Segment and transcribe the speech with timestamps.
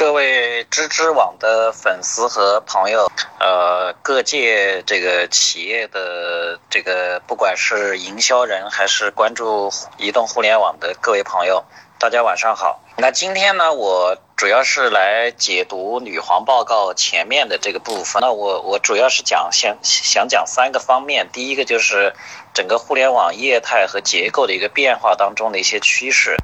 [0.00, 11.62] 各位知知网的粉丝和朋友，呃，各界这个企业的这个，不管是营销人还是关注移动互联网的各位朋友，
[11.98, 12.80] 大家晚上好。
[12.96, 18.22] 那今天呢，我主要是来解读女皇报告前面的这个部分。
[18.22, 22.14] 那我我主要是讲想想讲三个方面，第一个就是
[22.54, 26.38] 整个互联网业态和结构的一个变化当中的一些趋势。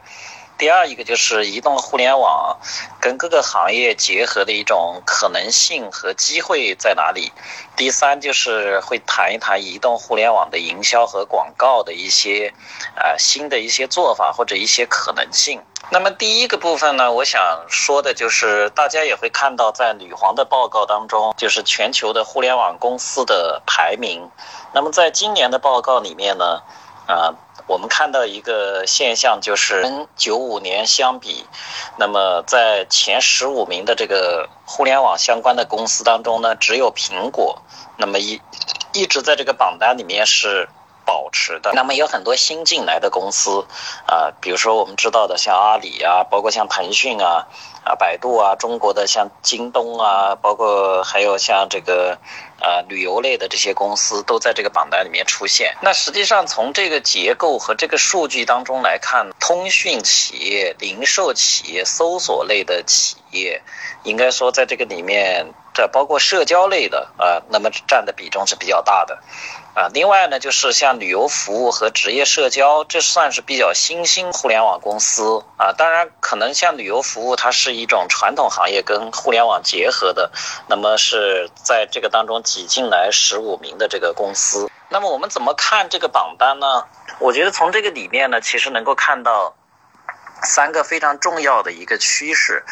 [0.58, 2.58] 第二一个就是移动互联网
[2.98, 7.30] 跟各个行业结合的一种可能性和机会在哪里？
[7.76, 12.54] 第三就是会谈一谈移动互联网的营销和广告的一些
[12.94, 15.60] 啊新的一些做法或者一些可能性。
[15.90, 24.28] 那么第一个部分呢，我想说的就是大家也会看到在女皇的报告当中，就是全球的互联网公司的排名。
[24.72, 26.62] 那么在今年的报告里面呢，
[27.06, 27.34] 啊。
[27.66, 31.44] 我们看到一个现象，就是跟九五年相比，
[31.98, 37.60] 那么在前十五名的这个互联网相关的公司当中呢，只有苹果，
[37.96, 38.40] 那么一
[38.92, 40.68] 一直在这个榜单里面是
[41.06, 41.72] 保持的。
[41.72, 43.64] 那么有很多新进来的公司，
[44.06, 47.46] 啊，比如说我们知道的像阿里啊，包括像腾讯啊。
[47.86, 52.18] 啊，百度啊，中国的像京东啊，包括还有像这个，
[52.60, 55.76] 呃，旅游类的这些公司都在这个榜单里面出现。
[55.82, 63.62] 那实际上从这个结构和这个数据当中来看，通讯企业、零售企业、搜索类的企业，
[64.02, 69.22] 应该说在这个里面，这包括社交类的啊，那么占的比重是比较大的。
[69.76, 75.74] 啊，另外呢，就是像旅游服务和职业社交，这算是比较新兴互联网公司啊。
[75.76, 80.32] 当然，可能像旅游服务，它是一种传统行业跟互联网结合的，
[80.66, 84.70] 那么是在这个当中挤进来十五名的这个公司。
[84.88, 86.84] 那么我们怎么看这个榜单呢？
[87.18, 89.55] 我觉得从这个里面呢，其实能够看到。
[90.46, 92.64] 三个非常重要的一个趋势，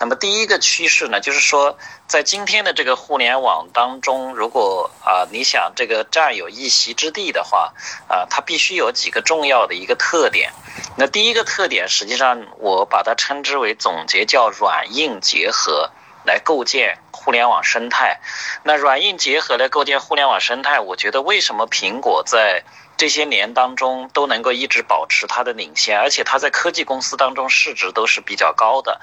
[0.00, 1.78] 那么第一个趋势呢，就是说，
[2.08, 7.72] 在今天的这个互联网当中，如果啊你想这个占有一席之地的话，
[8.08, 10.52] 啊，它必须有几个重要的一个特点。
[10.96, 15.90] 那第一个特点，实际上我把它称之为总结叫软硬结合
[16.24, 18.18] 来构建互联网生态。
[18.62, 22.64] 那软硬结合来构建互联网生态，我觉得为什么苹果在
[22.96, 29.00] 这些年当中都能够一直保持它的领先，而且它在科技公司当中市值都是比较高的。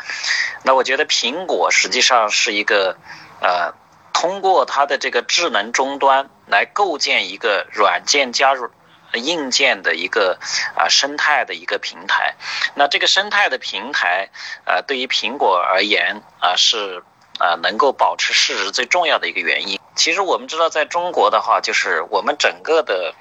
[0.63, 2.97] 那我觉得苹果实际上是一个，
[3.39, 3.73] 呃，
[4.13, 8.69] 通过它的这个智能终端来构建一个软件加入
[9.13, 10.37] 硬件的一个
[10.75, 12.35] 啊生态的一个平台。
[12.75, 14.29] 那这个生态的平台，
[14.65, 17.03] 呃，对于苹果而言啊是
[17.39, 19.79] 啊能够保持市值最重要的一个原因。
[19.95, 23.13] 其实我们知道，在中国的话，就是我们整个的。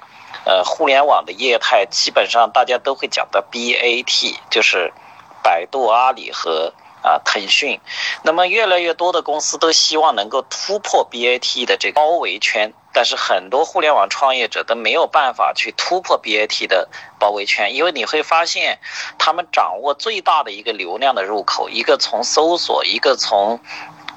[0.45, 4.93] 呃，互联网的业态基本上大家都会讲到 BAT，就是
[5.41, 7.79] 百度、阿里和啊腾讯。
[8.23, 16.87] 那么越来越多的公司都希望能够突破 BAT 的这个包围圈，但是很多互联网创业者都没有办法去突破 BAT 的
[17.19, 18.79] 包围圈，因为你会发现
[19.17, 23.59] 他们掌握最大的一个流量的入口，一个从搜索，一个从。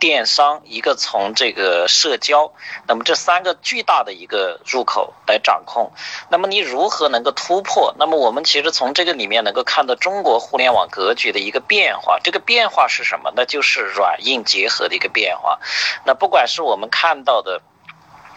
[0.00, 2.52] 电商一个从这个社交，
[2.88, 5.92] 那么这三个巨大的一个入口来掌控，
[6.30, 7.94] 那么你如何能够突破？
[7.98, 12.18] 那么我们其实从这个里面能够看到中国互联网格局的一个变化。
[12.24, 13.32] 这个变化是什么？
[13.36, 15.60] 那就是软硬结合的一个变化。
[16.04, 17.60] 那不管是我们看到的。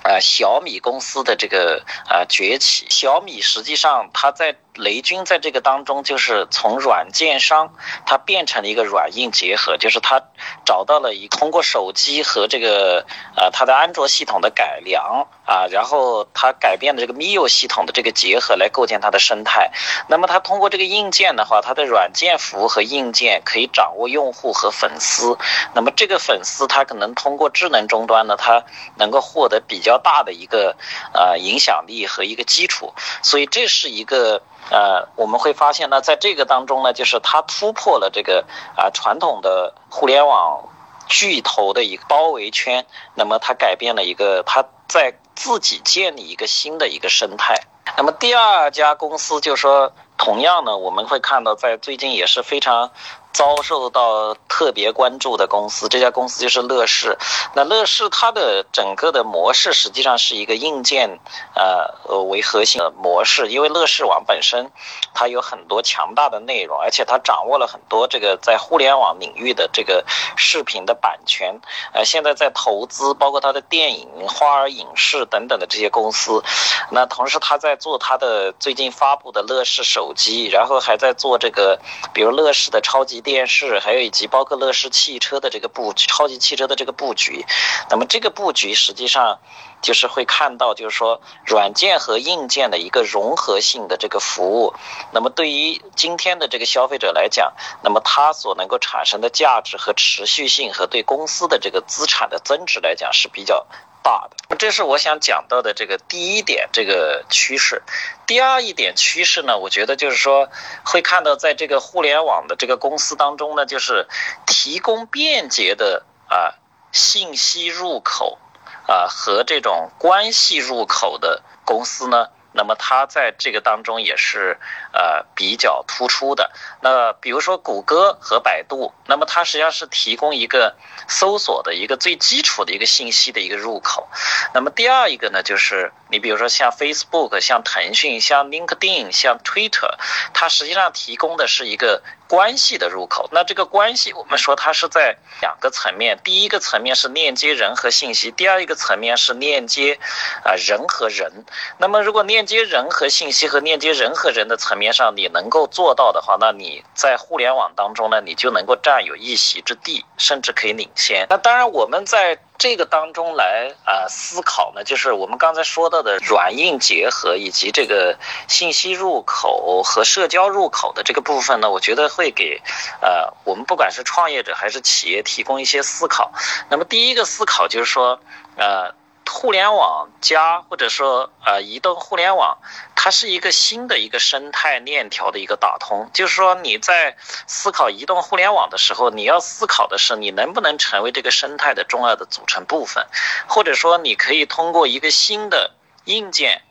[0.05, 7.73] 呃，小米公司的这个呃崛起，小米实际上它在雷军在这个当中，就是从软件商，
[8.07, 10.23] 它变成了一个软硬结合，就是它
[10.65, 13.05] 找到了一通过手机和这个
[13.37, 19.71] 呃它的安卓系统的改良啊，然后它改变了这个 MIU 系统的这个结合来构建它的生态。
[20.07, 25.37] 那么它通过这个硬件的话，它的软件服务和硬件可以掌握用户和粉丝。
[25.75, 28.63] 那么这个粉丝它可能通过智能终端呢，它
[28.97, 29.83] 能够获得比。
[29.83, 30.77] 较大的一个
[31.13, 34.41] 呃影响力和一个基础，所以这是一个
[34.71, 40.69] 呃我们会发现呢，在这个当中呢，就是它突破了这个啊传统的互联网
[41.07, 47.55] 巨头的一个包围圈，那么它改变了一个它在自己建立一个新的一个生态。
[47.97, 52.91] 那么第二家公司就说，同样呢，我们会看到在最近也是非常。
[53.33, 57.17] 遭受到特别关注的公司，这家公司就是乐视。
[57.55, 61.19] 那乐视它的整个的模式实际上是一个硬件，
[61.55, 63.49] 呃为核心的模式。
[63.49, 64.71] 因为乐视网本身
[65.15, 70.05] 它有很多强大的内容，而且它掌握了很多这个在互联网领域的这个
[70.37, 71.59] 视频的版权。
[71.93, 76.43] 呃，现在在投资，包括它的电影、花儿影视等等的这些公司。
[76.91, 81.79] 那同时，它在做它的最近发布的乐视手机，然后还在做这个，
[82.13, 83.22] 比如乐视的超级。
[83.23, 87.45] 电视，还有以及包括乐视汽车的这个布局，超级汽车的这个布局。
[87.89, 89.39] 那么这个布局实际上
[89.81, 94.73] 就是会看到，就是说软件和硬件的一个融合性的这个服务。
[95.11, 103.65] 那么对于今天的这个消费者来讲，那么它所能够产生的价值和持续性，和对公司的这个资产的增值来讲是比较。
[104.03, 107.81] 大的，这是我想讲到的这个第一点这个趋势。
[108.27, 110.49] 第二一点趋势呢，我觉得就是说
[110.83, 114.07] 会看到在这个互联网的这个公司当中呢，就是
[114.45, 116.59] 提供便捷的啊
[116.91, 118.37] 信息入口
[118.85, 122.27] 啊和这种关系入口的公司呢。
[122.53, 124.57] 那么它在这个当中也是
[124.93, 126.51] 呃比较突出的。
[126.81, 130.75] 那比如说谷歌和百度，那么它实际上是提供一个
[131.07, 134.07] 搜索的一个最基础的一个信息的一个入口。
[134.53, 139.95] 那么第二一个呢，就是你比如说像 Facebook、像腾讯、像 LinkedIn、像 Twitter，
[140.33, 142.01] 它实际上提供的是一个。
[142.33, 146.17] 关系的入口，那这个关系，我们说它是在两个层面。
[146.23, 149.99] 第一个层面是链接人和信息，第二一个层面是链接
[150.43, 151.31] 啊人和人。
[151.77, 161.27] 那么，如果链接人和信息和链接人和人的层面上你能够做到的话，那你在互联网当中呢，你就能够占有一席之地，甚至可以领先。
[161.29, 162.39] 那当然，我们在。
[162.57, 168.17] 这个当中来啊思考呢，就是我们刚才说到的软硬结合，以及这个
[168.47, 172.61] 信息入口和社交入口的这个部分呢，我觉得会给
[173.01, 176.31] 呃我们不管是创业者还是企业提供一些思考。
[176.69, 178.19] 那么第一个思考就是说，
[178.55, 178.93] 呃。
[179.29, 182.57] 互联网加或者说呃移动互联网，
[182.95, 186.09] 它是一个新的一个生态链条的一个打通。
[186.13, 187.17] 就是说你在
[187.47, 193.05] 思考移动互联网的时候，你要思考的是你能不能成为这个生态的重要的组成部分，
[193.47, 195.71] 或者说你可以通过一个新的
[196.05, 196.61] 硬件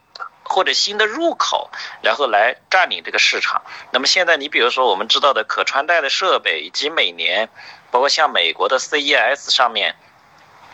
[0.44, 1.70] 或者新的入口，
[2.00, 3.62] 然后来占领这个市场。
[3.90, 7.50] 那么现在你比如说我们知道的可穿戴的设备，以及每年
[7.90, 9.96] 包括像美国的 CES 上面。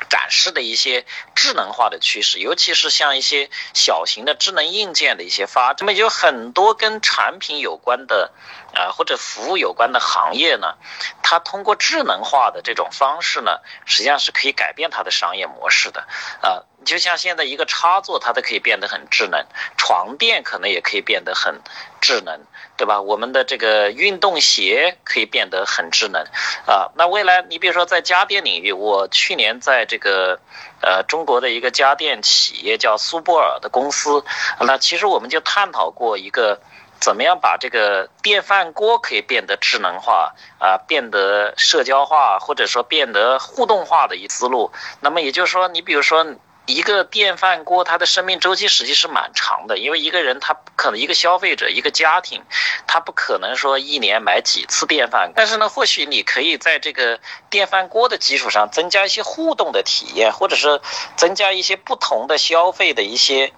[0.08, 8.32] 展示的一些智能化的趋势，尤其是像一些小型的智能硬件的一些发展，那么有很多跟产品有关的
[8.74, 10.74] 啊或者服务有关的行业呢，
[11.22, 16.06] 它通过智能化的这种方式呢，实际上是可以改变它的商业模式的
[16.40, 16.64] 啊。
[16.80, 19.44] 你就像现在一个插座，它都可以变得很智能，
[19.76, 21.60] 床垫可能也可以变得很
[22.00, 22.40] 智能，
[22.76, 23.00] 对吧？
[23.00, 26.22] 我们的这个运动鞋可以变得很智能，
[26.66, 30.38] 啊，那未来你比如说在家电领域，我去年在这个
[30.80, 34.24] 呃中国的一个家电企业叫苏泊尔的公司，
[34.60, 36.60] 那其实我们就探讨过一个
[37.00, 44.70] 怎么样把这个电饭锅可以变得智能化啊，变得社交化，或者说变得互动化的一思路。
[45.00, 46.24] 那么也就是说，你比如说。
[46.68, 52.42] 一个电饭锅，它的生命周期实际是蛮长的，因为一个人他可能一个消费者一个家庭，
[52.86, 55.32] 他不可能说一年买几次电饭。
[55.34, 60.82] 但是呢，或许你可以在这个电饭锅的基础上增加一些互动的体验，或者是
[61.16, 63.50] 增加一些不同的消费的一些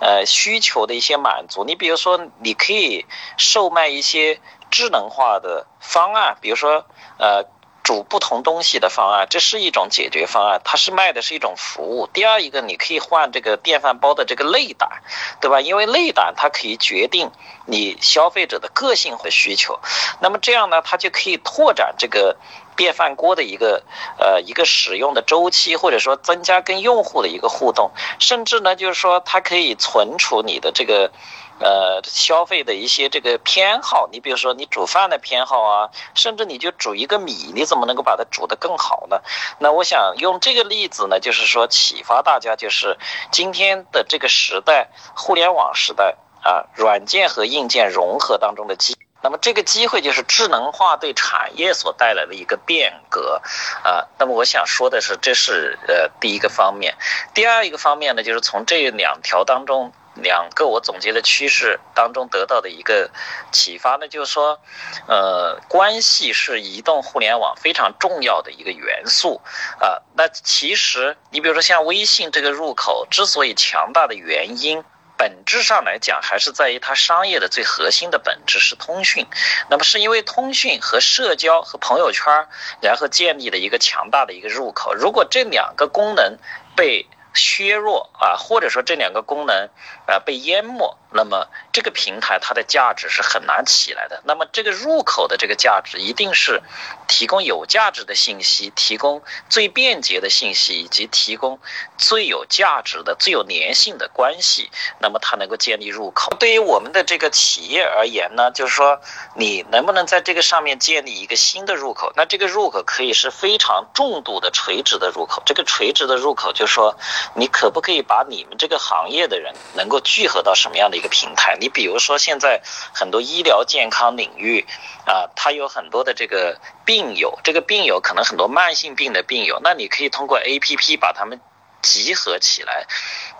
[0.00, 1.64] 呃需求的一些满足。
[1.64, 3.06] 你比如说，你可以
[3.36, 6.86] 售卖一些智能化的方案，比如说
[7.18, 7.44] 呃。
[7.92, 12.08] 煮不同东西的方案，这是一种解决方案，它是卖的是一种服务。
[12.10, 15.02] 第二一个，你可以换这个电饭煲的这个内胆，
[15.42, 15.60] 对吧？
[15.60, 17.30] 因为内胆它可以决定
[17.66, 19.78] 你消费者的个性和需求。
[20.20, 22.38] 那么这样呢，它就可以拓展这个
[22.76, 23.82] 电饭锅的一个
[24.18, 31.12] 呃一个使用的周期，或者说增加跟用户的一个互动，甚至呢，就是说它可以存储你的这个。
[31.62, 39.20] 呃，消费的一些这个偏好，你比如说你煮饭的偏好啊，甚至你就煮一个米，你怎么能够把它煮得更好呢？
[39.58, 42.98] 那我想用这个例子呢，就是说启发大家，就是
[43.30, 53.40] 今天的这个时代，互联网时代啊，软件和硬件融合当中的机，那么这个机会就是智能化对产业所带来的一个变革
[53.84, 54.08] 啊。
[54.18, 56.96] 那么我想说的是，这是呃第一个方面，
[57.32, 59.92] 第二一个方面呢，就是从这两条当中。
[60.14, 63.10] 两个我总结的趋势当中得到的一个
[63.50, 64.60] 启发呢，就是说，
[65.08, 69.40] 呃，关系是移动互联网非常重要的一个元素
[69.80, 70.02] 啊。
[70.14, 74.84] 那其实你比如说像微信这个入口之所以强大的原因，
[75.16, 79.26] 本质上来讲还是在于它商业的最核心的本质是通讯。
[79.70, 82.48] 那么是因为通讯和社交和朋友圈，
[82.80, 84.92] 然后建立了一个强大的一个入口。
[84.94, 86.36] 如果这两个功能
[86.76, 89.68] 被削弱啊，或者说这两个功能
[90.06, 90.96] 啊被淹没。
[91.14, 94.22] 那么这个平台它的价值是很难起来的。
[94.24, 96.62] 那么这个入口的这个价值一定是
[97.06, 101.60] 提供有价值的信息，提供最便捷的信息，以及提供
[101.98, 104.70] 最有价值的、最有粘性的关系。
[105.00, 106.34] 那么它能够建立入口。
[106.40, 108.98] 对于我们的这个企业而言呢，就是说
[109.36, 112.10] 你能不能在这个上面建立一个新的入口？
[112.16, 115.42] 那这个入口可以是非常重度的垂直的入口。
[115.44, 116.96] 这个垂直的入口就是说，
[117.34, 121.01] 你可不可以把你们这个行业的人能够聚合到什么样的？
[121.02, 122.62] 一个平台，你比如说现在
[122.94, 124.64] 很多医疗健康领域
[125.04, 131.40] 啊，它有很多的这个病友，这个病友可能很多慢性病的病友，那你可以通过 A P P 把他们
[131.82, 132.86] 集合起来，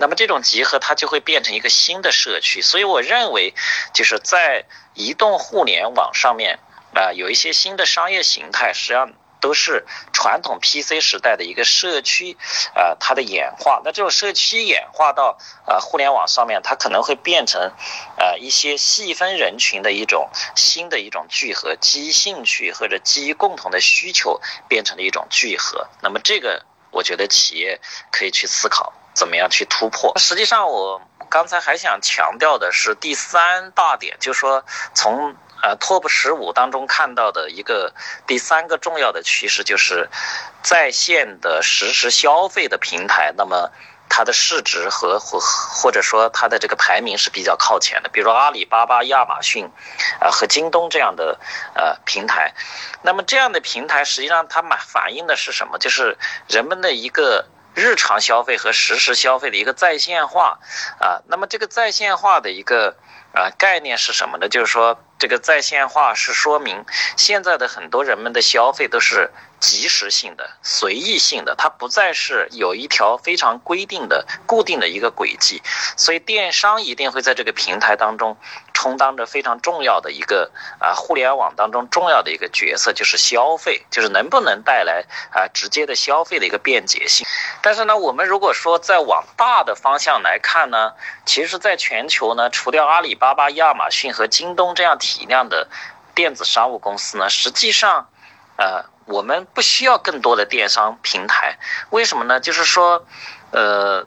[0.00, 2.62] 那么这种集合它就会变成一个新的社区。
[2.62, 3.54] 所以我认为，
[3.94, 4.64] 就是在
[4.94, 6.58] 移动互联网上面
[6.96, 9.12] 啊，有一些新的商业形态，实际上。
[9.42, 12.38] 都是传统 PC 时代的一个社区，
[12.74, 13.82] 啊，它的演化。
[13.84, 17.60] 那这种社区演化到啊互联网上面，它可能会变成，
[18.16, 25.88] 啊一些细分人群的一种新的一种聚合，基于兴趣或者基于共同的需求变成的一种聚合。
[26.00, 27.80] 那么这个，我觉得企业
[28.12, 30.16] 可以去思考怎么样去突破。
[30.18, 35.34] 实际上，我刚才还想强调的是第三大点，就是说从。
[35.62, 37.94] 呃，Top 十五当中看到的一个
[38.26, 40.08] 第三个重要的趋势就是，
[40.60, 43.70] 在线的实时消费的平台，那么
[44.08, 48.08] 它的市值和或或者说它的这个排名是比较靠前的。
[48.08, 49.70] 比如阿里巴巴、亚马逊，
[50.20, 51.38] 啊和京东这样的
[51.74, 52.52] 呃平台，
[53.02, 55.78] 那么这样的平台实际上它满反映的是什么？
[55.78, 60.58] 就是人们的一个日常消费和实时消费的一个在线化
[60.98, 61.22] 啊。
[61.28, 62.96] 那么这个在线化的一个。
[63.34, 64.48] 啊，概念是什么呢？
[64.48, 66.84] 就是说，这个在线化是说明
[67.16, 69.30] 现在的很多人们的消费都是
[69.62, 75.62] 即时性的、随意性的，它不再是有一条非常规定的、固定的一个轨迹，
[75.96, 78.36] 所以电商一定会在这个平台当中。
[78.74, 80.50] 充当着非常重要的一个
[80.80, 87.24] 啊，互联网当中重要的一个角色，就是消费，就是能不能带来啊直接的消费的一个便捷性。
[87.60, 95.68] 但是呢，我们如果说再往大的方向来看呢，其实在全球呢，除掉阿里巴巴、亚马逊和京东这样体量的
[96.12, 98.08] 电子商务公司呢，实际上，
[98.56, 101.58] 呃，我们不需要更多的电商平台。
[101.90, 102.40] 为什么呢？
[102.40, 103.06] 就是说，
[103.50, 104.06] 呃。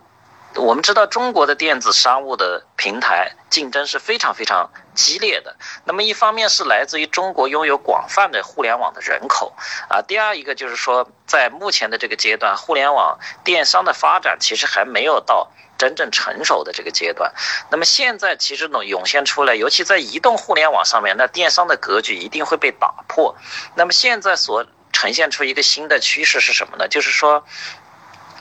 [0.58, 5.56] 我们知道中国的电子商务的平台竞争是非常非常激烈的。
[5.84, 9.54] 那么一方面是来自于中国拥有广泛的互联网的人口
[9.90, 17.34] 啊，第二一个就是说，在目前的这个阶段，互联网电商的发展其实还没有到真正成熟的这个阶段。
[17.70, 23.36] 那么现在其实呢涌现出来，尤其在移动互联网上面，那电商的格局一定会被打破。
[23.76, 26.88] 那么现在所呈现出一个新的趋势是什么呢？
[26.88, 27.46] 就是说。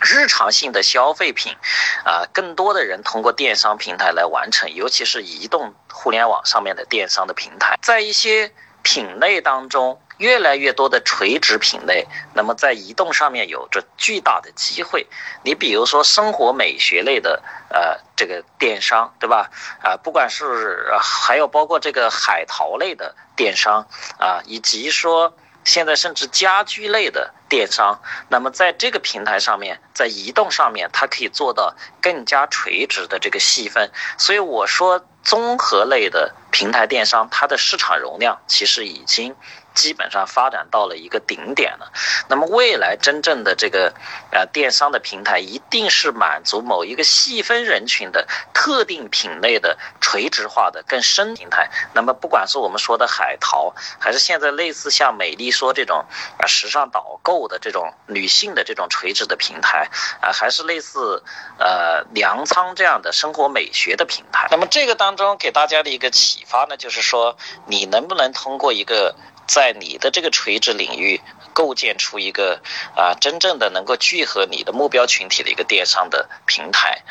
[0.04, 1.56] 日常性的消费品，
[2.04, 15.06] 啊，更多的人通过电商平台来完成，尤其是移动互联网上面的电商的平台，在一些品类当中，越来越多的垂直品类，那么在移动上面有着巨大的机会。
[15.42, 19.50] 你比如说生活美学类的，呃，这个电商，对吧？
[19.82, 23.87] 啊，不管是还有包括这个海淘类的电商，
[24.18, 25.34] 啊，以及说。
[25.64, 33.90] 现在甚至家居类的电商，那么在这个平台上面，在移动上面，它可以做到更加垂直的这个细分。
[34.18, 39.35] 所以我说，综合类的平台电商，它的市场容量其实已经。
[39.74, 41.92] 基本上发展到了一个顶点了。
[42.28, 43.92] 那么未来真正的这个
[44.30, 51.68] 呃电商的平台，一定是满足某一个细分人群的特定品类的垂直化的更深平台。
[51.92, 56.04] 那么不管是我们说的海淘，还是现在类似像美丽说这种
[56.38, 59.88] 啊时尚导购的这种女性的这种垂直的平台
[60.20, 61.22] 啊，还是类似
[61.58, 64.46] 呃粮仓这样的生活美学的平台。
[64.50, 69.14] 那么这个当中给大家的一个启发呢，就是说你能不能通过一个
[69.46, 71.20] 在你的这个垂直领域
[71.54, 72.61] 构建出一个
[72.94, 77.02] 啊真正的能够聚合你的目标群体的一个电商的平台，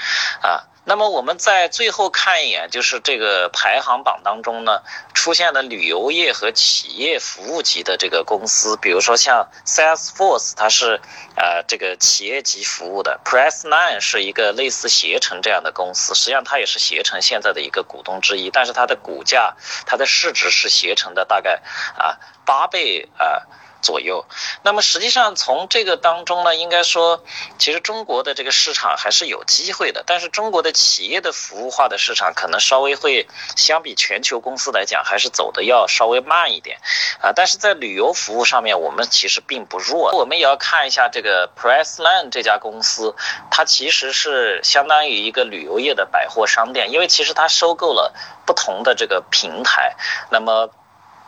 [0.41, 0.67] 啊。
[0.85, 4.81] 那么我们在最后看一眼，就是这个排行榜当中呢，
[5.13, 10.99] 出现了旅游业和企业服务级的这个公司，比如说像 Salesforce，它是
[11.37, 21.61] 呃这个企业级服务的，Pressline 是一个类似携程这样的公司，实际上它也是携程现在的一个股东之一，但是它的股价、它的市值是携程的大概
[21.97, 23.47] 啊八倍啊。
[23.83, 24.25] 左右，
[24.63, 27.23] 那么实际上从这个当中呢，应该说，
[27.59, 36.79] 其实中国的这个市场还是有机会的，但是中国的企业的服务化的市场可能稍微会相比全球公司来讲，还是走的要稍微慢一点
[37.21, 37.33] 啊。
[37.35, 40.11] 但是在旅游服务上面，我们其实并不弱。
[40.13, 43.15] 我们也要看一下这个 Priceline 这家公司，
[43.51, 48.13] 它其实是相当于一个旅游业的百货商店，因为其实它收购了
[48.45, 49.97] 不同的这个平台，
[50.29, 50.69] 那么。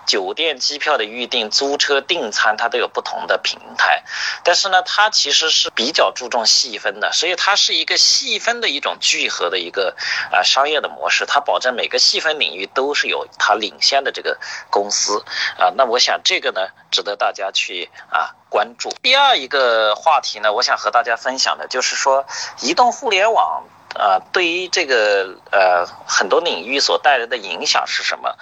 [0.05, 4.03] 酒店、机票的预订、租车、订餐，它都有不同的平台，
[4.43, 9.95] 但是呢，它其实是比较注重细分的，所以它是一个细分的一种聚合的一个
[10.31, 14.37] 啊商业的模式，它保证每个细分领域都是有它领先的这个
[14.69, 15.23] 公司
[15.57, 15.73] 啊。
[15.75, 18.89] 那我想这个呢，值得大家去啊关注。
[19.01, 22.25] 第二一个话题呢，我想和大家分享的就是说，
[22.61, 23.63] 移动互联网
[23.95, 28.37] 啊对于这个呃很多领域所带来的影响是什么？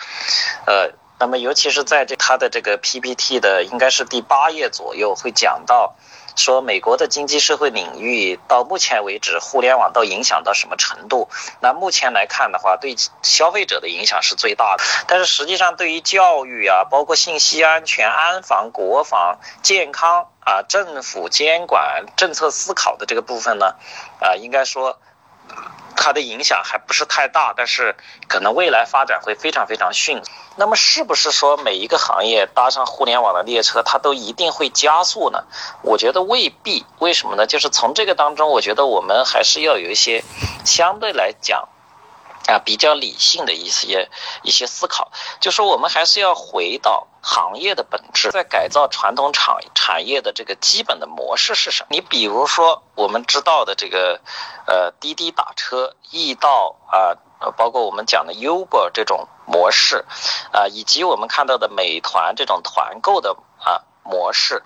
[0.65, 0.91] 呃。
[1.19, 5.95] 那么，尤其是在这他的这个 PPT 的应该是第八页左右，会讲到
[6.35, 11.29] 说美国的经济社会领域到目前为止，互联网都影响到什么程度？
[11.61, 14.83] 那目前来看的话，对消费者的影响是最大的。
[15.07, 23.75] 但是实际上，对于教育啊，包括信息安全、安防、国防、健康啊，政府监管、政策思考的这个部分呢，
[24.19, 24.99] 啊，应该说。
[26.03, 27.95] 它的影响还不是太大，但是
[28.27, 30.29] 可能未来发展会非常非常迅速。
[30.57, 35.45] 那么，是不是说每一个行业搭上互联网的列车，它都一定会加速呢？
[35.81, 36.85] 我觉得未必。
[36.99, 37.47] 为什么呢？
[37.47, 40.25] 就是从这个当中，我觉得我们还是要有一些
[40.65, 41.69] 相对来讲。
[42.45, 44.09] 啊，比较理性的一些
[44.41, 51.87] 一些思考，就说我们还是要回到行业的本质，在改造传统产产业的这个基本的模式是什么？
[51.89, 54.19] 你比如说我们知道的这个，
[54.67, 57.15] 呃，滴滴打车、易到啊，
[57.55, 60.05] 包括我们讲的 Uber 这种模式，
[60.51, 63.81] 啊，以及我们看到的美团这种团购的啊。
[64.03, 64.63] 模式，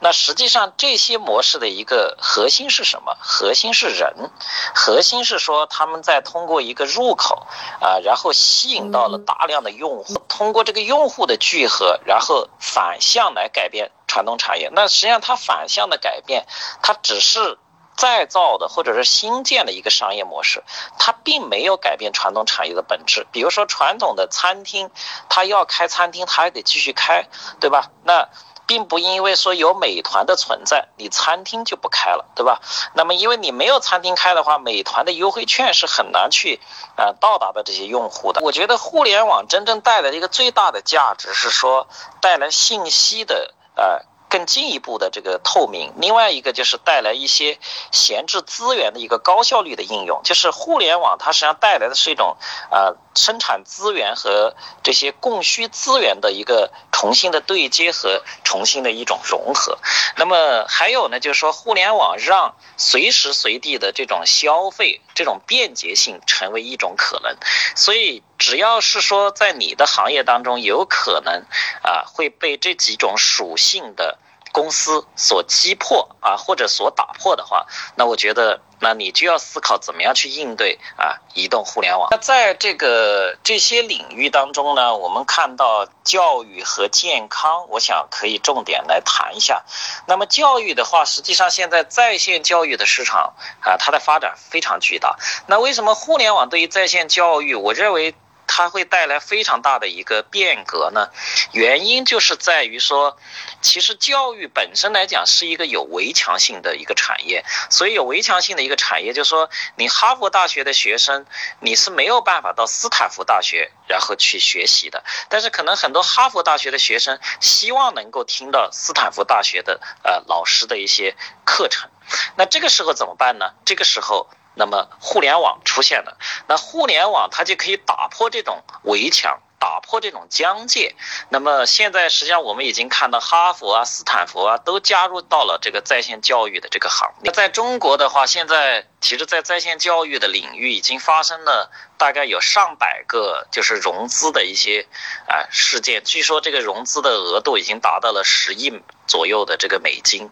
[0.00, 3.16] 那实际上这些模式的一个核心是什么？
[3.20, 4.30] 核心是人，
[4.74, 7.46] 核心是说他们在通过一个入口
[7.80, 14.70] 啊，然后吸引到了大量的用户，通过这个用户的聚合，然后反向来改变传统产业。
[14.72, 16.46] 那实际上它反向的改变，
[16.82, 17.58] 它只是
[17.96, 20.62] 再造的或者是新建的一个商业模式，
[21.00, 23.26] 它并没有改变传统产业的本质。
[23.32, 24.90] 比如说传统的餐厅，
[25.28, 27.28] 它要开餐厅，它还得继续开，
[27.58, 27.90] 对吧？
[28.04, 28.28] 那
[28.68, 32.60] 并不因为说有美团的存在，你餐厅就不开了，对吧？
[32.94, 36.60] 那么因为你没有餐厅开的话，美团的优惠券是很难去
[36.96, 38.42] 呃到达的这些用户的。
[38.44, 41.88] 我觉得互联网真正带来的一个最大的价值是说
[42.20, 44.06] 带来信息的呃。
[44.28, 47.58] 更进一步的这个透明，另外一个就是带来一些
[47.90, 52.36] 闲置资源的一个高效率的应用，就是互联网它实际上带来的是一种
[52.70, 59.78] 呃生产资源和这些供需资源的一个重新的对接和重新的一种融合。
[60.16, 67.36] 那么还有呢，就是说互联网让随时随地的这种消费这种便捷性成为一种可能，
[67.74, 68.22] 所以。
[68.38, 71.42] 只要是说在你的行业当中有可能
[71.82, 74.16] 啊会被这几种属性的
[74.52, 82.08] 公司所击破啊或者所打破的话，那我觉得那你就要思考怎么样去应对啊移动互联网。
[82.10, 89.64] 那在这个这些领域当中呢，我们看到教育和健康，我想可以重点来谈一下。
[90.06, 95.18] 那么教育的话，实际上现在在线教育的市场啊，它的发展非常巨大。
[95.46, 98.14] 那为什么互联网对于在线教育，我认为？
[98.58, 101.10] 它会带来非常大的一个变革呢，
[101.52, 103.16] 原因就是在于说，
[103.62, 111.24] 其实教育本身来讲是一个有围墙性的一个产业，所以有围墙性的一个产业，就是说你哈佛大学的学生，
[111.60, 121.88] 你是没有办法到斯坦福大学然后去学习的，但是可能很多哈佛大学的学生希望能够听到斯坦福大学的呃老师的一些课程，
[122.34, 123.52] 那这个时候怎么办呢？
[123.64, 124.26] 这个时候。
[124.58, 126.18] 那么互联网出现了，
[126.48, 130.96] 那互联网它就可以打破这种围墙，打破这种疆界。
[131.28, 137.32] 那么现在实际上我们已经看到哈佛啊、斯坦福啊都加入到了这个在线教育的这个行列。
[137.32, 144.88] 在中国的话，现在其实，在在线教育的领域已经发生了大概有上百个就是融资的一些
[145.28, 150.30] 啊事件，据说这个融资的额度已经达到了十亿左右的这个美金。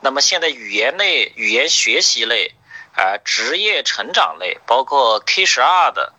[0.00, 2.54] 那么现在语言类、语言学习类。
[2.96, 6.14] 啊，职业成长类，包括 K 十二的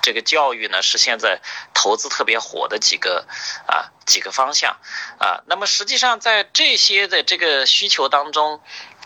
[0.00, 1.40] 这个教育呢，是现在
[1.74, 3.26] 投资特别火的几个
[3.66, 4.78] 啊几个方向
[5.18, 5.42] 啊。
[5.46, 8.60] 那么实际上在这些的这个需求当中，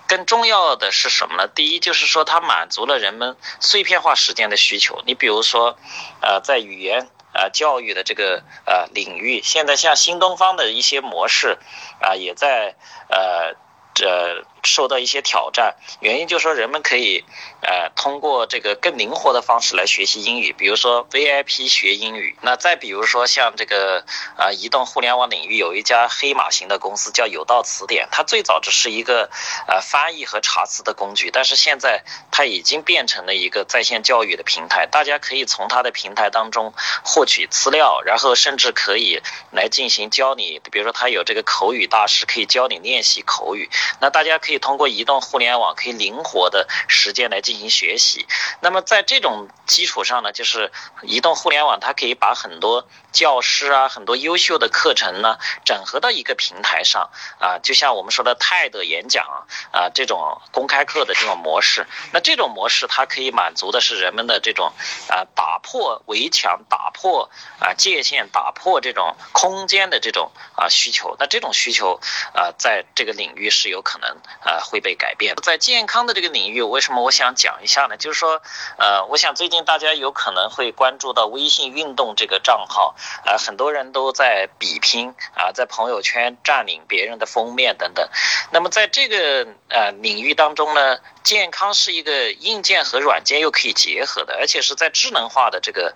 [0.09, 1.49] 更重要的是什么呢？
[1.49, 5.03] 第一就是说它满足了人们碎片化时间的需求。
[5.07, 5.77] 你比如说，
[6.21, 7.09] 呃，在语言。
[7.37, 11.59] 啊教育的这个呃领域，现在像新东方的一些模式
[12.01, 12.77] 啊，也在
[13.11, 13.55] 呃
[13.95, 14.47] 这。
[14.67, 17.25] 受到一些挑战，原因就是说人们可以，
[17.63, 22.37] 呃，通过这个更灵活的方式来学习英语，比如说 VIP 学英语。
[22.43, 24.05] 那再比如说像这个，
[24.37, 29.31] 啊，移动互联网领域有一家黑马型的公司叫有道词典，它最早只是一个，
[29.69, 32.03] 呃，翻译和查词的工具，但是现在
[32.33, 36.75] 它已经变成了一个在线教育的平台，大家可以从它的平台当中
[37.05, 44.56] 获取资料，然后甚至可以来进行教你，比如说它有这个口语大师可以教你练习口语，那大家可以。
[44.59, 48.27] 通过移动互联网可以灵活的时间来进行学习，
[48.61, 59.25] 那么在这种基础上呢，就是移动互联网它可以把很多教师啊、很多优秀的课程呢整合到一个平台上啊，就像我们说的泰德演讲
[59.73, 64.73] 啊这种公开课的这种模式，那这种模式它可以满足的是人们的这种
[65.09, 67.29] 啊打破围墙、打破
[67.61, 72.01] 啊界限、打破这种空间的这种啊需求，那这种需求
[72.33, 74.07] 啊在这个领域是有可能。
[74.41, 75.35] 啊，会被改变。
[75.43, 77.97] 在健康的这个领域，为什么我想讲一下呢？
[77.97, 78.41] 就是说，
[78.79, 88.09] 呃，我想最近大家有可能会关注到微信运动这个账号，啊，很多人都在比拼啊，在朋友圈占领别人的封面等等。
[88.53, 90.99] 那么在这个呃领域当中呢？
[91.27, 95.93] 健康是一个硬件和软件又可以结合的，而且是在智能化的这个，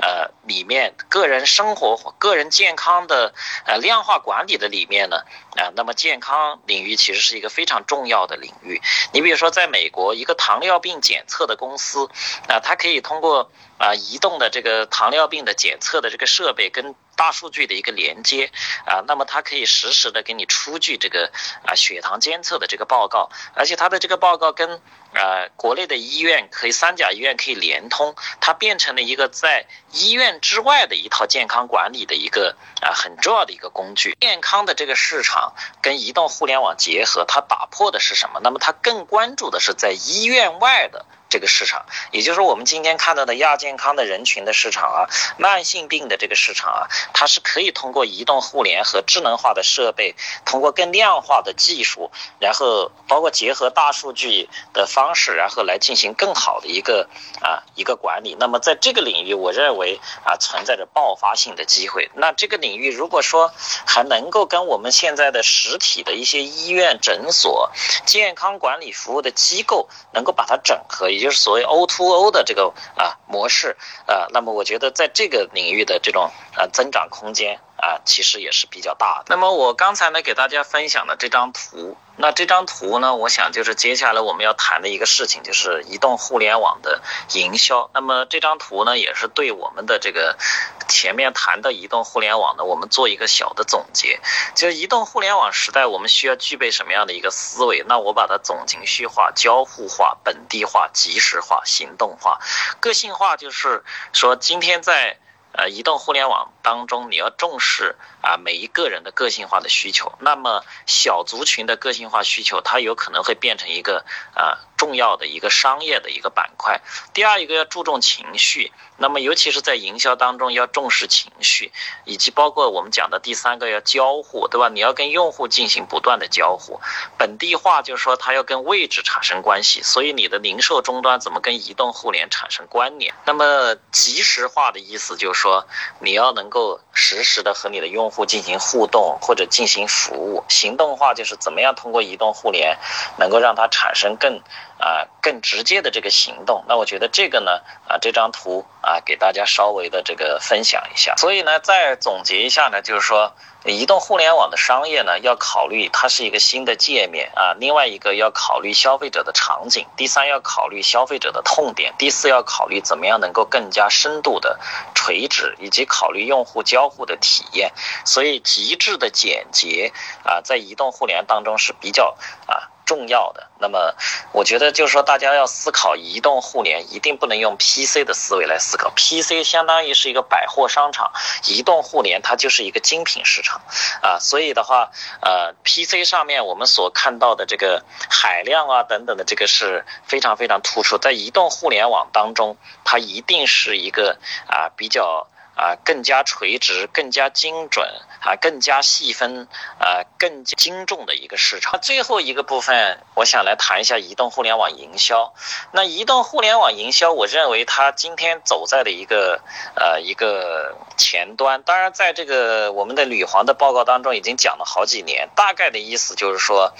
[0.00, 3.34] 呃里面，个人生活、个人健康的
[3.66, 5.24] 呃量化管理的里面呢，
[5.56, 8.80] 啊，那么健康领域其实是一个非常重要的领域。
[9.12, 12.08] 你比如说，在美国，一个糖尿病检测的公司，
[12.48, 16.94] 啊，它可以通过啊移动的这个糖尿病的检测的这个设备跟。
[17.22, 18.50] 大数据的一个连接
[18.84, 21.30] 啊，那么它可以实时的给你出具这个
[21.64, 24.80] 啊血糖监测的这个报告，而且它的这个报告跟
[25.14, 34.16] 呃国内的医院可以三甲医院可以连通，它变成了一个在医院之外的一套健康管理的一个啊很重要的一个工具。
[34.20, 38.40] 健康的这个市场跟移动互联网结合，它打破的是什么？
[38.42, 41.06] 那么它更关注的是在医院外的。
[41.32, 50.14] 这个市场，也就是，我们今天看到的亚健康的人群的市场啊，慢性病的这个市场啊，它是可以通过移动互联和智能化的设备，
[50.44, 57.08] 通过更量化的技术，然后包括结合大数据的方式，然后来进行更好的一个
[57.40, 58.36] 啊一个管理。
[58.38, 62.10] 那么在这个领域，我认为啊存在着爆发性的机会。
[62.14, 63.54] 那这个领域如果说
[63.86, 67.72] 还能够跟我们现在的实体的一些医院、诊所、
[68.04, 71.21] 健康管理服务的机构能够把它整合一。
[71.22, 79.26] 就是所谓 O to O 的这个啊模式啊，那么我觉得在这个领域的这种啊增长空间啊，其实也是比较大的。
[79.28, 81.96] 那么我刚才呢给大家分享的这张图。
[82.22, 83.16] 那这张图呢？
[83.16, 87.02] 我想就是接下来我们要谈的一个事情，就是移动互联网的
[87.34, 87.90] 营销。
[87.94, 90.38] 那么这张图呢，也是对我们的这个
[90.86, 94.20] 前面谈的移动互联网呢，我们做一个小的总结。
[94.54, 97.84] 就移动互联网时代，我们需要具备什么样的一个思维？
[97.88, 102.38] 那我把它总情绪化、交互化、本地化、即时化、行动化、
[102.78, 103.82] 个性化，就是
[104.12, 105.18] 说今天在。
[105.52, 110.12] 呃，移动互联网当中，你要重视啊每一个人的个性化的需求。
[110.18, 116.80] 那么小族群的个性化需求，它有可能会变成一个啊重要的一个商业的一个板块。
[117.14, 121.70] 第二一个要注重情绪，那么尤其是在营销当中要重视情绪，
[122.04, 124.70] 以及包括我们讲的第三个要交互，对吧？
[124.70, 126.80] 你要跟用户进行不断的交互。
[127.18, 133.12] 本地化就是说它要跟位置产生关系，所以你的零售终端怎么跟移动互联产生关联？
[133.26, 135.42] 那么即时化的意思就是。
[135.42, 135.66] 说
[135.98, 142.78] 你要能够实时的和你的用户进行互动或者进行服务，行动化就是怎么样通过移动互联
[143.18, 144.40] 能够让它产生更
[144.82, 146.64] 啊更直接的这个行动。
[146.66, 151.14] 那我觉得这个呢啊这张图啊给大家稍微的这个分享一下。
[151.16, 153.32] 所以呢再总结一下呢就是说。
[153.64, 164.58] 移动互联网的商业呢，要考虑它是一个新的界面啊，另外一个要考虑消费者的场景，第三要考虑消费者的痛点，第四要考虑怎么样能够更加深度的
[164.96, 167.70] 垂直，以及考虑用户交互的体验。
[168.04, 169.92] 所以极致的简洁
[170.24, 172.16] 啊，在移动互联当中是比较
[172.48, 172.68] 啊。
[172.84, 173.94] 重要的，那么
[174.32, 178.90] 我觉得就是说，大家要思考移动互联，一定不能用 PC 的思维来思考。
[178.90, 181.12] PC 相当于是一个百货商场，
[181.46, 183.62] 移动互联它就是一个精品市场
[184.02, 184.18] 啊。
[184.18, 184.90] 所以的话，
[185.20, 195.28] 呃，PC 上面我们所看到的这个海量啊等等的这个是非常非常突出，在移动互联网当中，它一定是一个啊比较。
[195.54, 197.86] 啊，更加垂直、更加精准、
[198.22, 201.80] 啊更加细分啊更加精重的一个市场。
[201.82, 205.34] 最后一个部分，我想来谈一下移动互联网营销。
[205.72, 209.40] 那移动互联网营销，我认为它今天走在了一个
[209.74, 211.62] 呃一个前端。
[211.62, 216.72] 当然，在这个我们的吕黄的报告当中已经讲了好几年，大概的意思就是说，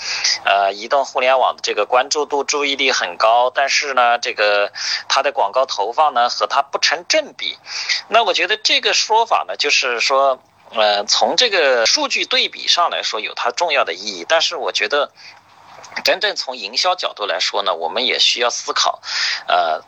[0.45, 4.73] 呃，移动互联网的这个关注度、注意力很高，但是呢，这个
[5.09, 7.59] 它的广告投放呢和它不成正比。
[8.09, 10.39] 那我觉得这个说法呢，就是说，
[10.75, 15.13] 呃，从这个数据对比上来说有它重要的意义，但是我觉得。
[16.05, 19.03] 真正从营销角度来说呢，我们也需要思考，
[19.47, 19.83] 呃。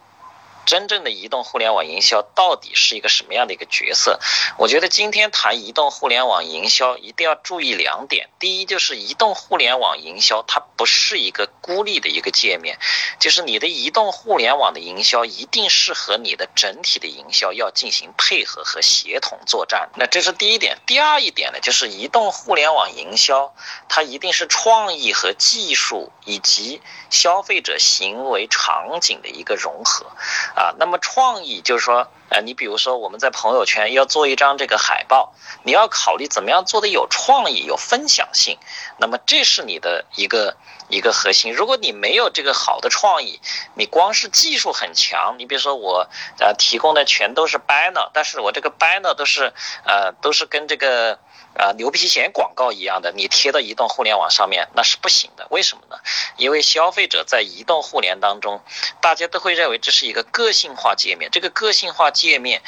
[0.67, 4.21] 真正的移动互联网营销到底是一个什么样的一个角色？
[4.59, 8.29] 我觉得今天谈移动互联网营销一定要注意两点。
[8.39, 12.79] 第一，就是移动互联网营销它不是一个孤立的一个界面，
[13.19, 19.91] 就是你的移动互联网的营销一定是和你的整体的营销要进行配合和协同作战。
[19.97, 20.79] 那这是第一点。
[20.87, 23.55] 第二一点呢，就是移动互联网营销
[23.89, 30.07] 它一定是创意和技术以及消费者行为场景的一个融合。
[30.55, 38.59] 啊，那么创意就是说，呃，你比如说我们在朋友圈要做一张这个海报，你要考虑怎么样做的有创意、有分享性，
[38.99, 40.57] 那么这是你的一个
[40.89, 41.53] 一个核心。
[41.53, 43.41] 如果你没有这个好的创意，
[43.75, 46.09] 你光是技术很强，你比如说我
[46.39, 49.53] 呃提供的全都是 banner，但是我这个 banner 都是
[49.85, 51.19] 呃都是跟这个。
[51.57, 55.47] 啊，牛皮癣广告一样的，你贴到移动互联网上面那是不行的。
[55.51, 55.99] 为什么呢？
[56.37, 58.61] 因为消费者在移动互联当中，
[59.01, 61.31] 大家都会认为这是一个个性化界面。
[61.31, 62.63] 这个个性化界面，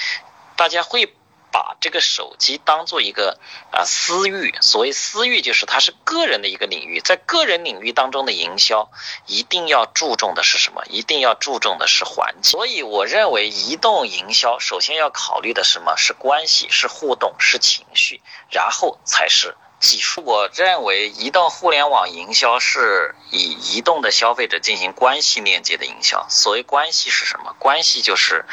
[0.56, 1.14] 大家会。
[1.52, 3.38] 把这个手机当做一个
[3.70, 8.90] 啊私域，所谓私域就是它是个人的一个领域，在个人领域当中的营销，
[9.24, 10.82] 一定要注重的是什么？
[10.90, 12.50] 一定要注重的是环境。
[12.50, 19.56] 所以我认为移动营销首先要考虑的什么是关系，是互动，是情绪，然后才是。
[19.78, 26.26] 技术，我认为移动互联网营销是以移动的消费者进行关系链接的营销。
[26.30, 27.54] 所谓关系是什么？
[27.58, 28.46] 关系就是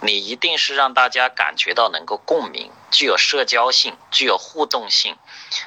[0.00, 5.16] 你一定是让大家感觉到能够共鸣，具有社交性，具有互动性，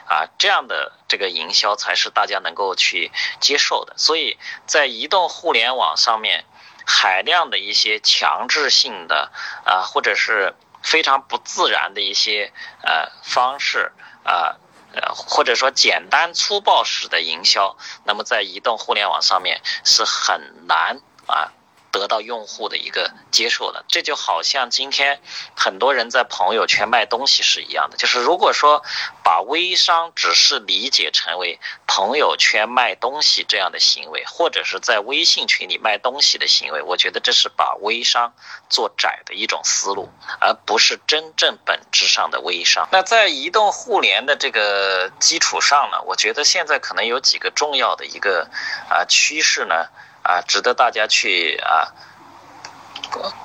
[0.08, 3.12] 啊，这样的这个营销才是大家能够去
[3.42, 3.94] 接受的。
[3.98, 6.46] 所以在移动互联网上面，
[6.86, 9.32] 海量的一些强制性的
[9.66, 13.92] 啊，或者是非常不自然的一些呃方式
[14.24, 14.56] 啊。
[14.94, 17.76] 呃，或者说简单粗暴式的营销，
[18.06, 21.52] 那么在移动互联网上面是很难啊。
[21.94, 25.22] 得到用户的一个接受的，这就好像今天
[25.56, 27.98] 很多人在朋友圈卖东西是一样的。
[27.98, 28.84] 就是如果说
[29.24, 38.34] 把微商只是理解成为朋友圈卖东西这样的行为，或者是在微信群里卖东西的行为，我觉得这是把微商
[38.70, 40.10] 做窄的一种思路，
[40.42, 42.90] 而不是真正本质上的微商。
[42.92, 48.50] 那在移动互联的这个基础上呢，我觉得现在可能有几个重要的一个
[48.90, 49.86] 啊趋势呢。
[50.24, 51.94] 啊，值得大家去啊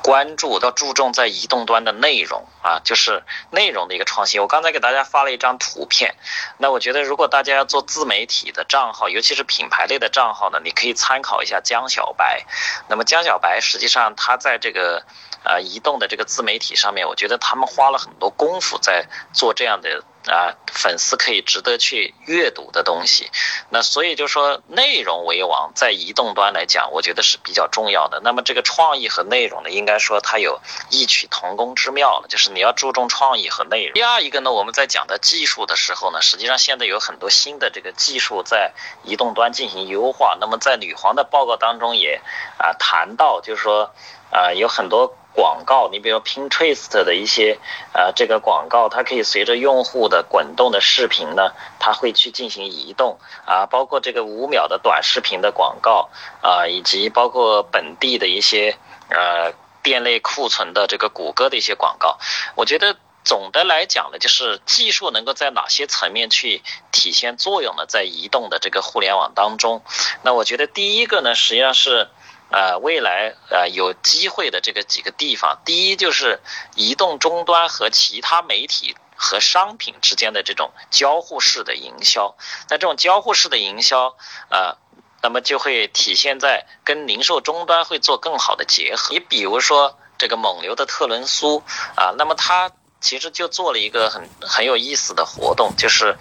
[0.03, 4.41] 关注，要注重在移动端的内容啊，就是内容的一个创新。
[4.41, 6.15] 我刚才给大家发了一张图片，
[6.57, 12.47] 那我觉得如果大家要做自媒体的账号，尤其是品牌类的账号呢，你可以参考一下江小白。
[12.89, 15.05] 那么江小白实际上他在这个
[15.45, 20.03] 啊移动的这个自媒体上面，我觉得他们花了很多功夫在做这样的。
[20.27, 23.31] 啊，粉丝可以值得去阅读的东西，
[23.71, 28.21] 那所以就说内容为王，在移动端来讲，我觉得是比较重要的。
[28.23, 33.95] 那么这个创意和内容呢，应该说它有异曲同工之妙了，就是你要注重创意和内容。
[33.95, 38.73] 第二一个呢，我们在讲的技术的时候呢，实际上现在有很多新的这个技术在
[39.05, 40.37] 移动端进行优化。
[40.41, 42.21] 那么在女皇的报告当中也
[42.59, 43.93] 啊谈到，就是说
[44.31, 45.15] 啊有很多。
[45.35, 47.61] 广告，你比如 Pinterest 的一些，
[47.93, 56.09] 呃，这个广告，它可以随着用户的滚动的视频呢，它会去进行移动啊，包括这个五秒的短视频的广告
[56.41, 58.77] 啊，以及包括本地的一些
[59.11, 59.53] 呃
[59.83, 62.19] 店内库存的这个谷歌的一些广告。
[62.55, 67.85] 我觉得总的来讲呢，就是技术能够在哪些层面去体现作用呢？
[67.87, 69.83] 在移动的这个互联网当中，
[70.23, 72.09] 那我觉得第一个呢，实际上是。
[72.51, 76.41] 呃，未来呃有机会的这个几个地方，第一就是
[76.77, 82.37] 移动终端和其他媒体和商品之间的这种交互式的营销。
[82.71, 84.17] 那这种交互式的营销，
[84.49, 84.79] 呃，
[85.21, 89.13] 那么就会体现在跟零售终端会做更好的结合。
[89.13, 91.63] 你比如说这个蒙牛的特仑苏
[91.97, 96.17] 啊，那么它其实就做了一个很很有意思的活动，就是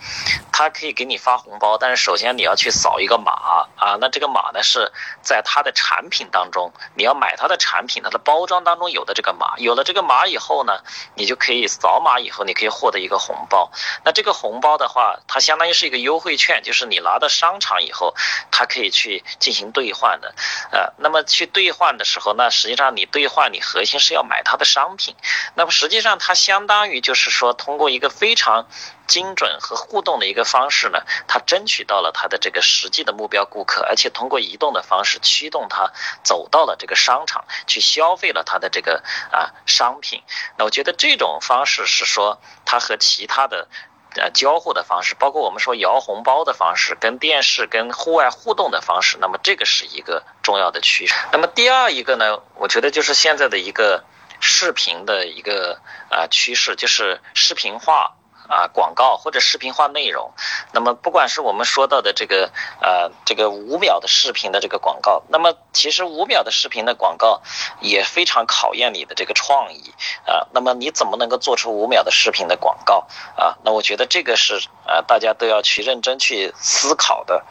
[0.52, 3.32] 他可以给你发红包，但是首先你要去扫一个码
[3.78, 10.82] 啊，那这个码呢是在他的产品当中，你要买他的产品，它的包装当中有的这个码，有了这个码以后呢，
[11.16, 13.72] 你就可以扫码以后，你可以获得一个红包。
[14.06, 18.16] 那这个红包的话，它相当于是一个优惠券，就是你拿到商场以后，
[18.52, 20.36] 它可以去进行兑换的。
[20.72, 25.16] 呃，那么去兑换的时候，那实际上你兑换你核心是要买他的商品，
[25.56, 28.68] 那么实际上它相相当于就是说，通过一个非常
[29.08, 39.02] 精准和互动的一个方式呢，他争取到了他的这个实际的目标顾客，而且通过移动的方式驱动他走到了这个商场去消费了他的这个
[39.32, 40.22] 啊商品。
[40.58, 43.70] 那我觉得这种方式是说，它和其他的
[44.18, 51.16] 呃交互的方式，包括我们说摇红包的方式，跟电视跟户外互动的方式，那么这个是一个重要的趋势。
[51.32, 54.04] 那么第二一个呢，我觉得就是现在的一个。
[54.39, 58.15] 视频的一个啊趋势就是视频化
[58.47, 60.32] 啊广告或者视频化内容。
[60.71, 67.41] 那么不管是我们说到的这个呃这个五秒的视频的这个广告，那么其实五秒的视频的广告
[67.82, 69.93] 也非常考验你的这个创意
[70.26, 70.47] 啊。
[70.54, 73.58] 那么你怎么能够做出五秒的视频的广告啊？
[73.63, 77.43] 那我觉得这个是呃大家都要去认真去思考的。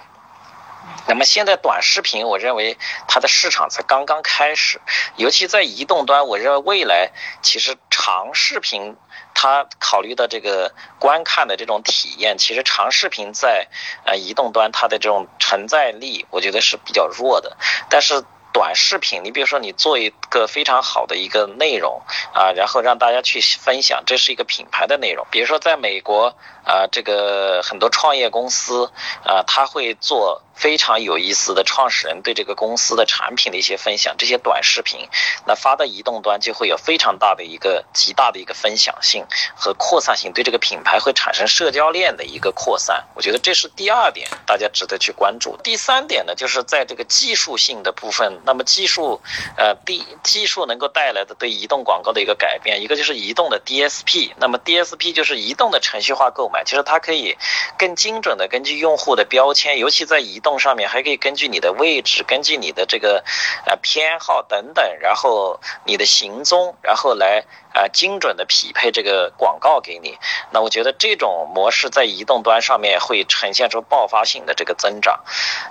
[1.09, 2.77] 那么现在短视频，我认为
[3.09, 4.81] 它的市场才刚刚开始，
[5.17, 8.97] 尤其在移动端，我认为未来其实长视频
[9.35, 13.69] 它考虑到这个观看的这种体验，其实长视频在
[14.05, 17.57] 呃移动端它的这种承载力，我觉得是比较弱的，
[17.89, 18.25] 但是。
[18.57, 22.01] 短视频，你比如说你做一个非常好的一个内容
[22.33, 25.27] 啊，然后让大家去分享，这是一个品牌的内容。
[25.31, 28.91] 比如说在美国啊，这个很多创业公司
[29.27, 35.07] 啊，他会做非常有意思的创始人对这个公司的产品的一些分享，这些短视频，
[35.45, 43.05] 那发到移动端就会有非常大的一个极大的一个分享性和扩散性，对这个品牌会产生社交链的一个扩散。
[43.15, 45.59] 我觉得这是第二点，大家值得去关注。
[45.63, 48.41] 第三点呢，就是在这个技术性的部分。
[48.47, 49.21] 那么技术，
[49.57, 54.33] 呃，第技术能够带来的对移动广告的一个改变，一个就是移动的 DSP。
[54.37, 57.37] 那么 DSP 就是移动的程序化购买，其实它可以
[57.77, 63.25] 更精准的根据用户的标签，尤其在移动上面，还可以根据你的位置，根据你的这个
[63.67, 67.45] 呃偏好等等，然后你的行踪，然后来。
[67.77, 70.17] 啊，精准的匹配这个广告给你，
[70.51, 75.21] 那我觉得这种模式在移动端上面会呈现出爆发性的这个增长。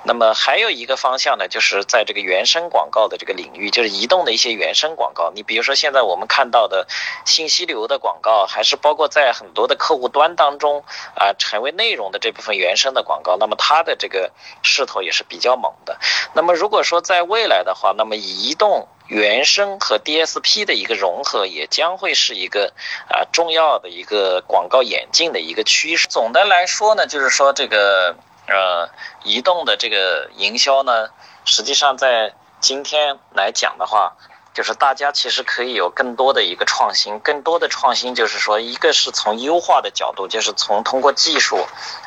[0.04, 5.32] 那么还有一个方向呢，就是在这个原生广告的这个领域，就是移动的一些原生广告。
[5.34, 6.88] 你比如说现在我们看到的
[7.26, 10.84] 信息流的广告，还是包括在很多的客户端当中
[11.16, 15.98] 啊，成为内容的这部分原生的广告，那么它的这个势头也是比较猛的。
[16.36, 18.88] 那么如果说在未来的话，那么移动。
[19.08, 22.74] 原生和 DSP 的一个融合，也将会是一个
[23.08, 26.08] 啊重要的一个广告演进的一个趋势。
[26.08, 28.16] 总的来说呢，就是说这个
[28.48, 28.90] 呃
[29.24, 31.10] 移动的这个营销呢，
[31.46, 34.14] 实际上在今天来讲的话，
[34.56, 41.58] 就是大家其实可以有更多的一个创新，更多的创新就是说，一个是从优化的角度，就是从通过技术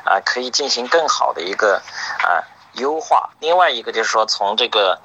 [0.04, 1.80] 啊可以进行更好的一个
[2.24, 4.98] 啊优化；另外一个就是说从这个。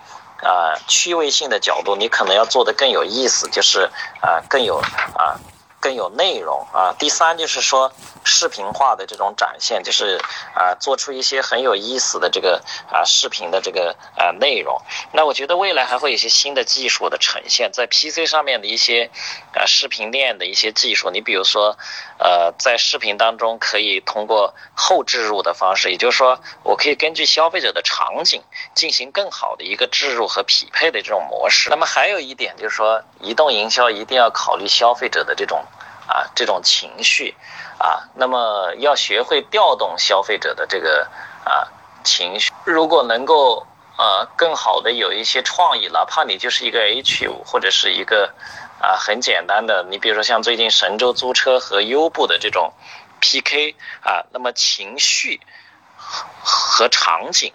[0.44, 3.90] 啊，趣味性的角度，你可能要做的更有意思，就是
[4.22, 4.78] 啊，更有
[5.16, 5.40] 啊。
[5.84, 6.96] 更有内容啊。
[6.98, 7.92] 第三就是说
[8.24, 10.18] 视频化的这种展现，就是
[10.56, 14.82] 啊做出一些很有意思的这个啊视频的这个啊内容。
[15.12, 19.12] 那我觉得未来还会有一些新的技术的呈现，在 PC 上面的一些
[19.54, 21.10] 啊视频链的一些技术。
[21.10, 21.78] 你比如说
[22.18, 28.42] 呃在视频当中可以通过后置入的方式，也就是说我可以根据消费者的场景
[28.74, 31.70] 进行更好的一个置入和匹配的这种模式。
[31.70, 35.62] 那么还有一点就是说移动营销一定要考虑消费者的这种。
[36.08, 37.36] 啊，这种情绪，
[37.78, 41.08] 啊，那么要学会调动消费者的这个
[41.46, 41.68] 啊
[42.04, 42.52] 情绪。
[42.66, 43.66] 如果能够
[43.98, 48.34] 呃更好的有一些创意，哪怕你就是一个 H 五或者是一个
[48.82, 52.74] 啊很简单的，你比如说像最近神州租车和优步的这种
[53.22, 55.40] PK 啊，那么情绪
[55.96, 57.54] 和场景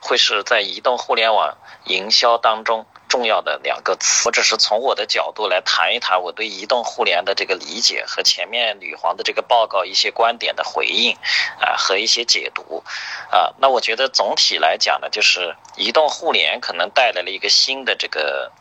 [0.00, 2.86] 会是在移动互联网营销当中。
[3.16, 11.16] 重要的两个词，我只是从我的角度来谈一谈我对移动互联的这个理解和前面女皇的这个报告一些观点的回应，
[11.58, 12.84] 啊和一些解读，
[13.30, 18.52] 啊，那我觉得总体来讲呢，就是移动互联可能带来了一个新的这个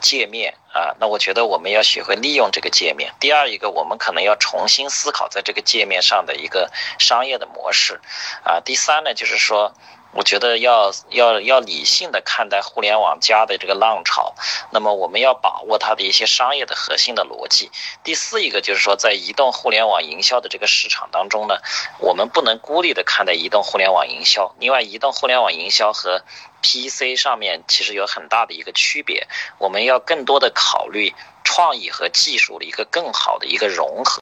[0.00, 3.14] 界面，啊，那我觉得我们要学会利用这个界面。
[3.20, 6.68] 第二一个，我们可能要重新思考在这个界面上的一个
[6.98, 8.00] 商业的模式，
[8.42, 9.72] 啊，第三呢，就是说。
[10.12, 14.34] 我觉得要要要理性的看待互联网加的这个浪潮，
[14.72, 17.70] 那么我们要把握它的一些商业的核心的逻辑。
[18.02, 21.58] 第四一个就是说，在移动互联网营销的这个市场当中呢，
[21.98, 24.52] 我们不能孤立的看待移动互联网营销。
[24.58, 26.22] 另外，移动互联网营销和
[26.62, 34.18] PC 上面其实有很大的一个区别，我们要更多的考虑创意和技术的一个更好的一个融合。